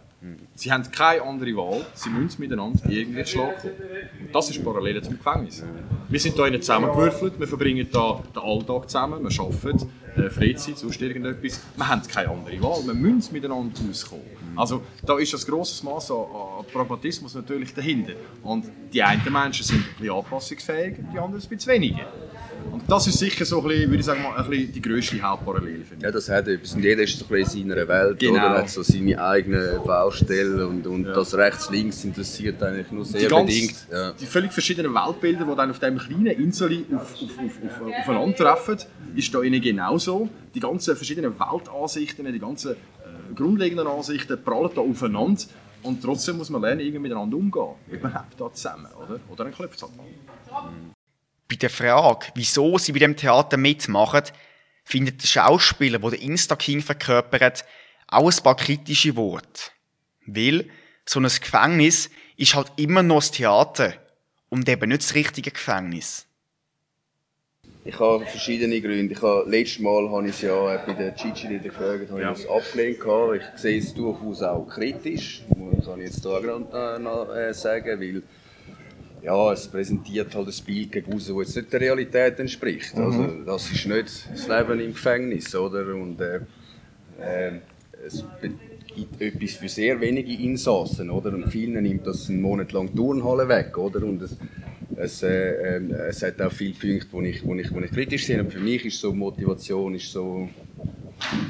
Sie 0.55 0.71
haben 0.71 0.89
keine 0.89 1.21
andere 1.23 1.53
Wahl, 1.57 1.85
sie 1.95 2.09
müssen 2.09 2.39
miteinander 2.39 2.79
irgendwie 2.87 3.25
Schlag 3.25 3.59
kommen. 3.59 3.73
Und 4.21 4.33
das 4.33 4.51
ist 4.51 4.63
Parallele 4.63 5.01
zum 5.01 5.17
Gefängnis. 5.17 5.63
Wir 6.07 6.19
sind 6.19 6.35
hier 6.35 6.61
zusammengewürfelt, 6.61 7.37
wir 7.37 7.47
verbringen 7.47 7.87
hier 7.91 8.21
den 8.33 8.41
Alltag 8.41 8.89
zusammen, 8.89 9.21
wir 9.21 9.41
arbeiten, 9.41 9.89
äh, 10.17 10.29
Freizeit, 10.29 10.77
sonst 10.77 11.01
irgendetwas. 11.01 11.61
Wir 11.75 11.87
haben 11.87 12.01
keine 12.07 12.29
andere 12.29 12.61
Wahl, 12.61 12.85
wir 12.85 12.93
müssen 12.93 13.33
miteinander 13.33 13.79
auskommen. 13.89 14.25
Also 14.55 14.83
da 15.03 15.17
ist 15.17 15.33
ein 15.33 15.41
grosses 15.51 15.81
Maß 15.83 16.11
an, 16.11 16.17
an 16.17 16.65
Pragmatismus 16.71 17.35
natürlich 17.35 17.73
dahinter. 17.73 18.13
Und 18.43 18.65
die 18.93 19.01
einen 19.01 19.21
Menschen 19.31 19.65
sind 19.65 19.79
ein 19.79 19.95
bisschen 19.97 20.15
anpassungsfähig, 20.15 20.97
die 21.13 21.19
anderen 21.19 21.41
ein 21.41 21.49
bisschen 21.49 21.73
weniger. 21.73 22.07
Und 22.71 22.83
das 22.89 23.07
ist 23.07 23.19
sicher 23.19 23.45
so 23.45 23.61
ein 23.61 23.67
bisschen, 23.67 23.89
würde 23.89 23.99
ich 23.99 24.05
sagen, 24.05 24.23
mal, 24.23 24.35
ein 24.35 24.49
bisschen 24.49 24.71
die 24.73 24.81
grösste 24.81 25.21
Hauptparallele 25.21 25.83
für 25.85 25.95
mich. 25.95 26.03
Ja, 26.03 26.11
das 26.11 26.29
hat 26.29 26.47
etwas. 26.47 26.73
Und 26.73 26.83
jeder 26.83 27.03
ist 27.03 27.17
so 27.17 27.25
ein 27.25 27.29
bisschen 27.29 27.61
in 27.63 27.69
seiner 27.69 27.87
Welt, 27.87 28.19
Genau. 28.19 28.33
oder? 28.33 28.49
hat 28.59 28.69
so 28.69 28.81
seine 28.83 29.21
eigenen 29.23 29.83
Baustellen 29.83 30.61
und, 30.65 30.87
und 30.87 31.03
das 31.05 31.33
rechts-links 31.35 32.03
interessiert 32.03 32.61
eigentlich 32.63 32.91
nur 32.91 33.05
sehr 33.05 33.21
die, 33.21 33.27
ganz, 33.27 33.45
bedingt. 33.47 33.87
Ja. 33.91 34.11
die 34.13 34.25
völlig 34.25 34.51
verschiedenen 34.51 34.93
Weltbilder, 34.93 35.45
die 35.45 35.55
dann 35.55 35.69
auf 35.71 35.79
diesem 35.79 35.97
kleinen 35.97 36.27
Insel 36.27 36.85
auf, 36.93 37.01
auf, 37.01 37.21
auf, 37.21 37.81
auf, 37.81 37.99
aufeinandertreffen, 37.99 38.77
ist 39.15 39.33
da 39.33 39.41
innen 39.41 39.61
genauso. 39.61 40.29
Die 40.55 40.59
ganzen 40.59 40.95
verschiedenen 40.95 41.33
Weltansichten, 41.39 42.31
die 42.31 42.39
ganzen 42.39 42.71
äh, 42.73 42.75
grundlegenden 43.35 43.87
Ansichten 43.87 44.41
prallen 44.43 44.69
da 44.75 44.81
aufeinander. 44.81 45.41
Und 45.83 46.01
trotzdem 46.01 46.37
muss 46.37 46.49
man 46.49 46.61
lernen, 46.61 46.79
irgendwie 46.79 46.99
miteinander 46.99 47.35
umgehen. 47.35 47.75
Weil 47.89 47.99
man 47.99 48.13
lebt 48.13 48.39
da 48.39 48.51
zusammen, 48.53 48.87
oder? 48.97 49.19
Oder 49.29 49.43
dann 49.43 49.53
klopft 49.53 49.81
halt 49.81 49.97
mal. 49.97 50.05
Bei 51.53 51.57
der 51.57 51.69
Frage, 51.69 52.25
wieso 52.33 52.79
sie 52.79 52.93
bei 52.93 52.97
dem 52.99 53.15
Theater 53.15 53.57
mitmachen, 53.57 54.23
findet 54.83 55.21
der 55.21 55.27
Schauspieler, 55.27 55.99
der 55.99 56.09
den 56.09 56.21
Insta-King 56.21 56.81
verkörpert, 56.81 57.63
auch 58.07 58.31
ein 58.31 58.43
paar 58.43 58.55
kritische 58.55 59.15
Worte. 59.15 59.69
Weil 60.25 60.67
so 61.05 61.19
ein 61.19 61.25
Gefängnis 61.25 62.09
ist 62.37 62.55
halt 62.55 62.71
immer 62.77 63.03
noch 63.03 63.17
das 63.17 63.29
Theater 63.29 63.93
und 64.49 64.67
eben 64.67 64.89
nicht 64.89 65.03
das 65.03 65.13
richtige 65.13 65.51
Gefängnis. 65.51 66.25
Ich 67.85 67.99
habe 67.99 68.25
verschiedene 68.25 68.81
Gründe. 68.81 69.13
Ich 69.13 69.21
habe, 69.21 69.47
letztes 69.47 69.79
Mal 69.79 70.09
habe 70.09 70.27
ich 70.27 70.33
es 70.33 70.41
ja 70.41 70.77
bei 70.87 70.93
der 70.93 71.11
Gigi 71.11 71.59
gefragt, 71.59 72.09
habe 72.09 72.19
Ja. 72.21 72.31
ich 72.31 72.39
das 72.39 72.47
abgelehnt. 72.49 72.99
gehabt. 72.99 73.41
Ich 73.55 73.61
sehe 73.61 73.77
es 73.77 73.93
durchaus 73.93 74.41
auch 74.41 74.65
kritisch, 74.67 75.43
das 75.49 75.85
kann 75.85 75.99
ich 75.99 76.07
jetzt 76.07 76.23
hier 76.23 76.41
gerade 76.41 76.95
äh, 76.95 76.99
noch, 76.99 77.29
äh, 77.35 77.53
sagen, 77.53 77.99
weil 77.99 78.23
ja, 79.23 79.53
es 79.53 79.67
präsentiert 79.67 80.35
halt 80.35 80.47
ein 80.47 80.65
Bild 80.65 80.91
gegen 80.91 81.13
raus, 81.13 81.27
das 81.27 81.37
jetzt 81.37 81.55
nicht 81.55 81.73
der 81.73 81.81
Realität 81.81 82.39
entspricht. 82.39 82.95
Also, 82.95 83.27
das 83.45 83.71
ist 83.71 83.85
nicht 83.85 84.29
das 84.31 84.47
Leben 84.47 84.79
im 84.79 84.93
Gefängnis, 84.93 85.55
oder? 85.55 85.95
Und 85.95 86.19
äh, 86.19 86.41
äh, 87.21 87.59
es 88.05 88.25
gibt 88.95 89.21
etwas 89.21 89.53
für 89.53 89.69
sehr 89.69 89.99
wenige 90.01 90.33
Insassen, 90.43 91.09
oder? 91.09 91.33
Und 91.33 91.49
vielen 91.49 91.81
nimmt 91.81 92.05
das 92.05 92.29
einen 92.29 92.41
Monat 92.41 92.73
lang 92.73 92.89
die 92.91 92.97
Turnhalle 92.97 93.47
weg, 93.47 93.77
oder? 93.77 94.03
Und 94.03 94.21
es, 94.21 94.37
es, 94.97 95.23
äh, 95.23 95.77
ähm, 95.77 95.91
es 95.91 96.21
hat 96.21 96.41
auch 96.41 96.51
viele 96.51 96.73
Punkte, 96.73 97.07
wo 97.11 97.21
ich, 97.21 97.45
wo 97.45 97.55
ich, 97.55 97.73
wo 97.73 97.79
ich 97.79 97.91
kritisch 97.91 98.25
sehe. 98.25 98.41
Und 98.41 98.51
für 98.51 98.59
mich 98.59 98.85
ist 98.85 98.99
so 98.99 99.13
Motivation 99.13 99.95
ist 99.95 100.11
so 100.11 100.49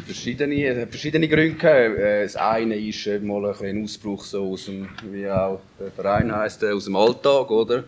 verschiedene, 0.05 0.81
hat 0.81 0.89
verschiedene 0.89 1.27
Gründe 1.27 1.55
gegeben. 1.55 1.97
Äh, 1.97 2.23
Das 2.23 2.35
eine 2.35 2.75
ist 2.75 3.05
äh, 3.07 3.19
mal 3.19 3.45
ein, 3.45 3.65
ein 3.65 3.83
Ausbruch 3.83 4.23
so 4.23 4.51
aus 4.51 4.65
dem, 4.65 4.89
wie 5.11 5.29
auch 5.29 5.61
der 5.79 5.91
Verein 5.91 6.35
heisst, 6.35 6.63
äh, 6.63 6.71
aus 6.71 6.85
dem 6.85 6.95
Alltag, 6.95 7.49
oder? 7.51 7.83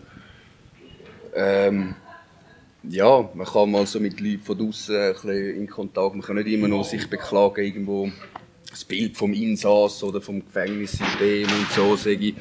Ähm, 1.34 1.94
ja, 2.88 3.28
man 3.34 3.46
kann 3.46 3.70
mal 3.70 3.86
so 3.86 4.00
mit 4.00 4.20
Leuten 4.20 4.40
von 4.40 4.58
draußen 4.58 5.14
in 5.28 5.66
Kontakt, 5.66 6.14
man 6.14 6.22
kann 6.22 6.36
nicht 6.36 6.48
immer 6.48 6.68
nur 6.68 6.84
sich 6.84 7.08
beklagen, 7.10 7.64
irgendwo 7.64 8.10
das 8.70 8.84
Bild 8.84 9.16
vom 9.16 9.32
Insass 9.32 10.02
oder 10.02 10.20
vom 10.20 10.44
Gefängnissystem 10.44 11.48
und 11.48 11.72
so, 11.74 11.96
sage 11.96 12.34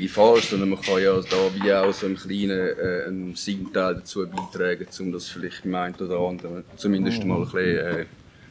ich, 0.00 0.10
falsch, 0.10 0.48
sondern 0.48 0.70
man 0.70 0.80
kann 0.80 1.02
ja 1.02 1.14
da 1.20 1.50
wie 1.54 1.72
auch 1.72 1.92
so 1.92 2.06
einen 2.06 2.16
kleinen 2.16 2.50
äh, 2.50 3.04
einen 3.06 3.36
Sinnteil 3.36 3.94
dazu 3.96 4.26
beitragen, 4.26 4.86
um 4.98 5.12
das 5.12 5.28
vielleicht 5.28 5.62
beim 5.62 5.76
einen 5.76 5.94
oder 5.94 6.18
anderen 6.18 6.64
zumindest 6.76 7.24
mal 7.24 7.38
ein 7.38 7.44
bisschen, 7.44 7.78
äh, 7.78 8.06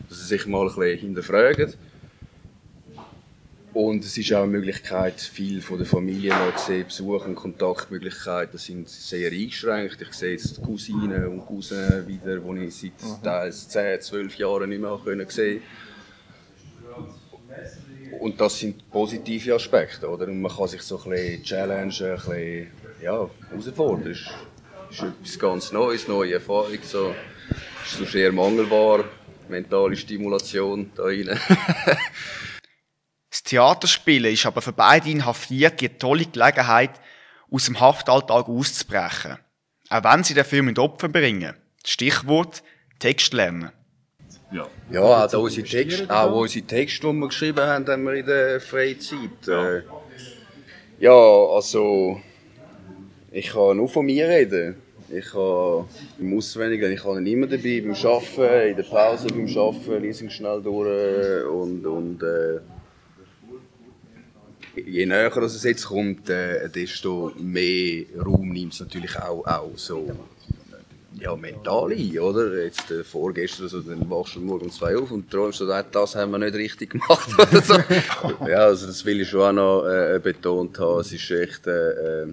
dass 0.10 0.20
sie 0.20 0.26
sich 0.26 0.46
mal 0.46 0.68
ein 0.68 0.76
bisschen 0.76 1.00
hinterfragen. 1.00 1.74
Und 3.74 4.06
es 4.06 4.16
ist 4.16 4.32
auch 4.34 4.44
eine 4.44 4.52
Möglichkeit, 4.52 5.20
viel 5.20 5.60
von 5.60 5.80
der 5.80 5.88
Familie 5.88 6.30
noch 6.30 6.56
zu 6.58 6.68
sehen, 6.68 6.86
Besuch 6.86 7.26
und 7.26 7.34
Kontaktmöglichkeiten 7.34 8.60
sind 8.60 8.88
sehr 8.88 9.32
eingeschränkt. 9.32 10.00
Ich 10.00 10.14
sehe 10.14 10.34
jetzt 10.34 10.62
Cousinen 10.62 11.28
und 11.28 11.46
Cousinen 11.48 12.08
wieder, 12.08 12.38
die 12.38 12.66
ich 12.66 12.76
seit 12.76 13.24
teils 13.24 13.68
10, 13.70 14.02
12 14.02 14.38
Jahren 14.38 14.70
nicht 14.70 14.80
mehr 14.80 15.00
können 15.04 15.28
sehen 15.28 15.64
Und 18.20 18.40
das 18.40 18.60
sind 18.60 18.92
positive 18.92 19.56
Aspekte, 19.56 20.08
oder? 20.08 20.28
Und 20.28 20.40
man 20.40 20.56
kann 20.56 20.68
sich 20.68 20.84
so 20.84 21.02
ein 21.06 21.10
bisschen 21.10 21.44
challengen, 21.44 21.92
ein 21.92 22.16
bisschen, 22.16 22.68
ja, 23.02 23.28
herausfordern. 23.50 24.04
Das 24.04 24.20
ist, 24.20 24.30
ist 24.92 25.02
etwas 25.02 25.40
ganz 25.40 25.72
Neues, 25.72 26.08
neue 26.08 26.36
Erfahrung, 26.36 26.78
so. 26.84 27.16
Ist 27.84 28.12
so 28.12 28.18
eher 28.18 28.32
mangelbar, 28.32 29.04
mentale 29.54 29.96
Stimulation 29.96 30.92
da 30.96 31.04
rein. 31.04 31.40
Das 33.30 33.42
Theaterspielen 33.42 34.32
ist 34.32 34.46
aber 34.46 34.62
für 34.62 34.74
beide 34.74 35.10
Inhaftierten 35.10 35.90
eine 35.90 35.98
tolle 35.98 36.26
Gelegenheit, 36.26 36.92
aus 37.50 37.66
dem 37.66 37.80
Haftalltag 37.80 38.48
auszubrechen. 38.48 39.38
Auch 39.90 40.04
wenn 40.04 40.24
sie 40.24 40.36
den 40.36 40.46
Film 40.46 40.68
in 40.68 40.78
Opfer 40.78 41.10
bringen. 41.10 41.56
Stichwort 41.84 42.62
Text 43.00 43.34
lernen. 43.34 43.72
Ja. 44.52 44.68
Ja, 44.92 45.26
auch 45.26 45.34
unsere 45.34 45.68
Texte, 45.68 46.10
auch 46.10 46.42
unsere 46.42 46.66
Texte, 46.66 47.08
die 47.08 47.14
wir 47.14 47.28
geschrieben 47.28 47.60
haben, 47.60 47.88
haben 47.88 48.04
wir 48.04 48.14
in 48.14 48.26
der 48.26 48.62
Freizeit. 48.62 49.48
Äh, 49.48 49.82
ja, 51.00 51.12
also 51.12 52.22
ich 53.32 53.50
kann 53.52 53.78
nur 53.78 53.90
von 53.90 54.06
mir 54.06 54.28
reden. 54.28 54.76
Ich 55.16 55.26
kann 55.32 55.86
beim 56.18 56.38
Auswendigen, 56.38 56.92
ich 56.92 57.04
habe 57.04 57.20
ihn 57.20 57.28
immer 57.28 57.48
dabei, 57.48 57.82
beim 57.82 57.94
Arbeiten, 57.94 58.70
in 58.70 58.76
der 58.76 58.84
Pause 58.84 59.28
beim 59.28 59.48
Arbeiten, 59.58 60.02
lese 60.02 60.30
schnell 60.30 60.62
durch 60.62 61.46
und, 61.46 61.86
und 61.86 62.24
äh, 62.24 62.60
je 64.76 65.06
näher 65.06 65.36
es 65.38 65.64
jetzt 65.64 65.86
kommt, 65.86 66.30
äh, 66.30 66.68
desto 66.70 67.32
mehr 67.38 68.06
Raum 68.18 68.50
nimmt 68.50 68.74
es 68.74 68.80
natürlich 68.80 69.16
auch, 69.20 69.46
auch 69.46 69.72
so 69.76 70.10
ja, 71.20 71.36
mental 71.36 71.92
ein, 71.92 72.20
oder? 72.20 72.64
Jetzt 72.64 72.90
äh, 72.92 73.04
vorgestern, 73.04 73.68
so, 73.68 73.82
dann 73.82 74.10
wachst 74.10 74.36
du 74.36 74.40
morgen 74.40 74.66
um 74.66 74.72
zwei 74.72 74.98
auf 74.98 75.12
und 75.12 75.30
träumst 75.30 75.60
so, 75.60 75.72
«Ah, 75.72 75.84
das 75.84 76.16
haben 76.16 76.32
wir 76.32 76.40
nicht 76.40 76.56
richtig 76.56 76.92
gemacht, 76.92 77.30
oder 77.38 77.62
so. 77.62 77.76
ja, 78.48 78.66
also 78.66 78.88
das 78.88 79.06
will 79.06 79.22
ich 79.22 79.30
schon 79.30 79.42
auch 79.42 79.84
noch 79.84 79.88
äh, 79.88 80.20
betont 80.20 80.80
haben. 80.80 81.02
Es 81.02 81.14
ist 81.14 81.30
echt 81.30 81.68
äh, 81.68 82.24
äh, 82.24 82.28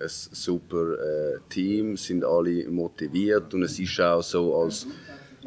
ein 0.00 0.08
super 0.08 0.94
äh, 0.94 1.38
Team, 1.48 1.96
sind 1.96 2.24
alle 2.24 2.68
motiviert 2.68 3.52
und 3.54 3.62
es 3.62 3.78
ist 3.78 4.00
auch 4.00 4.22
so 4.22 4.54
als, 4.56 4.86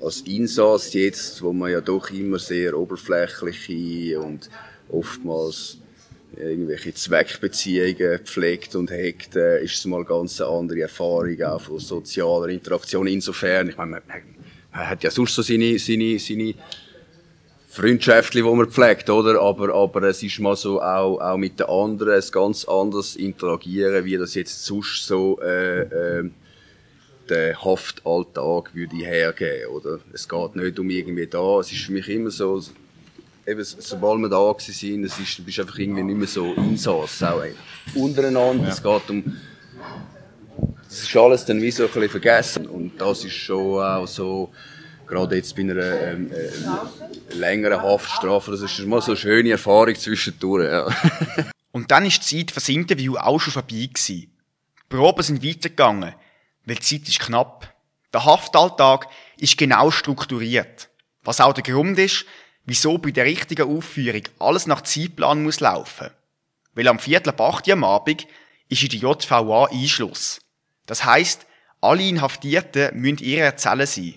als 0.01 0.21
Insass 0.21 0.93
jetzt, 0.93 1.41
wo 1.41 1.53
man 1.53 1.71
ja 1.71 1.81
doch 1.81 2.09
immer 2.11 2.39
sehr 2.39 2.77
oberflächliche 2.77 4.19
und 4.19 4.49
oftmals 4.89 5.77
irgendwelche 6.35 6.93
Zweckbeziehungen 6.93 8.19
pflegt 8.19 8.75
und 8.75 8.91
hegt, 8.91 9.35
äh, 9.35 9.63
ist 9.63 9.75
es 9.75 9.85
mal 9.85 10.03
ganz 10.03 10.41
eine 10.41 10.49
andere 10.49 10.81
Erfahrung 10.81 11.41
auch 11.43 11.61
von 11.61 11.79
sozialer 11.79 12.49
Interaktion. 12.49 13.07
Insofern, 13.07 13.69
ich 13.69 13.77
meine, 13.77 13.91
man, 13.91 14.01
man 14.71 14.89
hat 14.89 15.03
ja 15.03 15.11
sonst 15.11 15.35
so 15.35 15.41
seine, 15.41 15.77
seine, 15.77 16.17
seine 16.19 16.55
Freundschaften, 17.73 18.45
die 18.45 18.55
man 18.55 18.69
pflegt, 18.69 19.09
oder? 19.09 19.41
Aber, 19.41 19.73
aber 19.73 20.03
es 20.03 20.21
ist 20.21 20.39
mal 20.39 20.55
so 20.55 20.79
auch, 20.79 21.19
auch 21.19 21.37
mit 21.37 21.59
den 21.59 21.65
anderen 21.65 22.21
ein 22.21 22.31
ganz 22.31 22.65
anderes 22.65 23.15
Interagieren, 23.15 24.05
wie 24.05 24.15
das 24.15 24.35
jetzt 24.35 24.63
sonst 24.63 25.07
so 25.07 25.39
äh, 25.41 25.81
äh, 25.81 26.29
der 27.29 27.65
Haftalltag 27.65 28.75
würde 28.75 28.95
hergeben, 28.97 29.69
oder? 29.71 29.99
Es 30.13 30.29
geht 30.29 30.55
nicht 30.55 30.77
um 30.77 30.87
irgendwie 30.87 31.25
da. 31.25 31.61
Es 31.61 31.71
ist 31.71 31.81
für 31.85 31.93
mich 31.93 32.07
immer 32.09 32.29
so, 32.29 32.61
eben, 33.47 33.63
sobald 33.63 34.19
wir 34.19 34.29
da 34.29 34.51
gewesen 34.51 34.73
sind, 34.73 35.03
es 35.05 35.17
ist, 35.17 35.39
du 35.39 35.43
bist 35.43 35.59
einfach 35.59 35.79
irgendwie 35.79 36.03
nicht 36.03 36.17
mehr 36.17 36.27
so 36.27 36.53
Insass, 36.53 37.23
auch 37.23 37.43
untereinander. 37.95 38.67
Es 38.67 38.83
geht 38.83 39.09
um, 39.09 39.35
das 40.87 41.01
ist 41.01 41.15
alles 41.17 41.43
dann 41.43 41.59
wie 41.59 41.71
so 41.71 41.85
ein 41.85 41.89
bisschen 41.89 42.09
vergessen. 42.09 42.67
Und 42.67 43.01
das 43.01 43.25
ist 43.25 43.33
schon 43.33 43.81
auch 43.81 44.05
so, 44.05 44.51
gerade 45.07 45.37
jetzt 45.37 45.55
bei 45.55 45.63
einer 45.63 45.77
ähm, 45.81 46.29
längere 47.33 47.81
Haftstrafe. 47.81 48.51
Das 48.51 48.61
ist 48.61 48.79
mal 48.85 49.01
so 49.01 49.11
eine 49.11 49.17
schöne 49.17 49.51
Erfahrung 49.51 49.95
zwischendurch, 49.95 50.71
ja. 50.71 50.87
Und 51.71 51.89
dann 51.89 52.05
ist 52.05 52.31
die 52.31 52.45
Zeit 52.45 52.51
für 52.51 52.59
das 52.59 52.69
Interview 52.69 53.17
auch 53.17 53.39
schon 53.39 53.53
vorbei 53.53 53.89
gewesen. 53.91 54.31
Die 54.77 54.87
Proben 54.89 55.23
sind 55.23 55.43
weitergegangen, 55.43 56.13
weil 56.65 56.75
die 56.75 56.81
Zeit 56.81 57.09
ist 57.09 57.19
knapp. 57.19 57.73
Der 58.13 58.25
Haftalltag 58.25 59.07
ist 59.37 59.57
genau 59.57 59.89
strukturiert. 59.89 60.89
Was 61.23 61.41
auch 61.41 61.53
der 61.53 61.63
Grund 61.63 61.97
ist, 61.97 62.25
wieso 62.65 62.97
bei 62.97 63.11
der 63.11 63.25
richtigen 63.25 63.67
Aufführung 63.67 64.23
alles 64.39 64.67
nach 64.67 64.81
Zeitplan 64.81 65.43
muss 65.43 65.61
laufen. 65.61 66.11
Weil 66.75 66.87
am 66.87 66.99
Viertel 66.99 67.33
Uhr 67.37 67.61
am 67.71 67.83
Abend 67.83 68.27
ist 68.69 68.83
in 68.83 68.89
der 68.89 68.99
JVA 68.99 69.65
Einschluss. 69.71 70.41
Das 70.85 71.05
heisst, 71.05 71.45
alle 71.81 72.07
Inhaftierten 72.07 72.95
müssen 72.99 73.17
in 73.17 73.25
ihrer 73.25 73.57
Zelle 73.57 73.87
sein. 73.87 74.15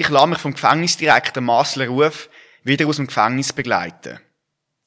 Ich 0.00 0.08
lasse 0.10 0.28
mich 0.28 0.38
vom 0.38 0.54
Gefängnisdirektor 0.54 1.42
Marcel 1.42 1.88
Ruf 1.88 2.30
wieder 2.62 2.86
aus 2.86 2.98
dem 2.98 3.08
Gefängnis 3.08 3.52
begleiten. 3.52 4.20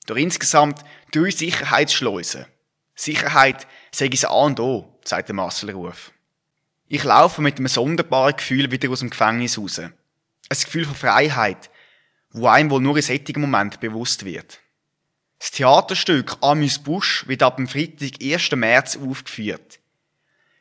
Durch 0.06 0.22
insgesamt 0.22 0.80
drei 1.12 1.32
Sicherheitsschleusen. 1.32 2.46
Sicherheit 2.96 3.68
sei 3.94 4.10
es 4.14 4.24
A 4.24 4.30
und 4.30 4.62
O, 4.62 4.98
sagt 5.04 5.28
der 5.28 5.36
Marcel 5.36 5.72
Ruf. 5.72 6.14
Ich 6.88 7.04
laufe 7.04 7.42
mit 7.42 7.58
einem 7.58 7.68
sonderbaren 7.68 8.38
Gefühl 8.38 8.72
wieder 8.72 8.90
aus 8.90 9.02
dem 9.02 9.10
Gefängnis 9.10 9.58
raus. 9.58 9.80
Ein 9.80 9.92
Gefühl 10.50 10.86
von 10.86 10.96
Freiheit, 10.96 11.70
wo 12.32 12.48
einem 12.48 12.70
wohl 12.70 12.80
nur 12.80 12.96
in 12.96 13.04
solchen 13.04 13.42
Moment 13.42 13.82
bewusst 13.82 14.24
wird. 14.24 14.62
Das 15.40 15.52
Theaterstück 15.52 16.38
Amüs 16.40 16.80
Busch 16.80 17.28
wird 17.28 17.44
ab 17.44 17.58
dem 17.58 17.68
Freitag, 17.68 18.24
1. 18.24 18.52
März 18.52 18.96
aufgeführt. 18.98 19.80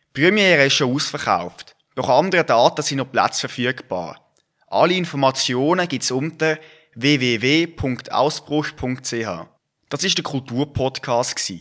Die 0.08 0.22
Premiere 0.22 0.66
ist 0.66 0.74
schon 0.74 0.92
ausverkauft, 0.92 1.76
doch 1.94 2.08
andere 2.08 2.42
Daten 2.42 2.82
sind 2.82 2.98
noch 2.98 3.12
Plätze 3.12 3.48
verfügbar. 3.48 4.26
Alle 4.70 4.94
Informationen 4.94 5.86
gibt's 5.88 6.12
unter 6.12 6.58
www.ausbruch.ch. 6.94 9.46
Das 9.88 10.04
ist 10.04 10.16
der 10.16 10.22
Kulturpodcast 10.22 11.52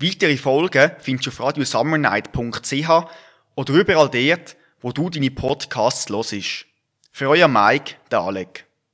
Weitere 0.00 0.36
Folgen 0.36 0.90
findest 0.98 1.26
du 1.26 1.30
auf 1.30 1.40
radiosummernight.ch 1.40 2.90
oder 3.54 3.72
überall 3.72 4.10
dort, 4.10 4.56
wo 4.80 4.90
du 4.90 5.08
deine 5.08 5.30
Podcasts 5.30 6.10
hörst. 6.10 6.66
Für 7.12 7.28
euer 7.28 7.48
Mike, 7.48 7.94
der 8.10 8.20
Alec. 8.20 8.67